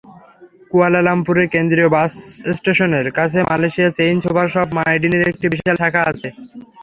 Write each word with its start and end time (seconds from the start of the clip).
কুয়ালালামপুরের 0.71 1.47
কেন্দ্রীয় 1.53 1.89
বাসস্টেশনের 1.95 3.07
কাছে 3.17 3.39
মালয়েশিয়ার 3.49 3.95
চেইন 3.97 4.15
সুপারশপ 4.23 4.67
মাইডিনের 4.77 5.29
একটি 5.31 5.45
বিশাল 5.53 5.75
শাখা 5.81 6.01
আছে। 6.11 6.27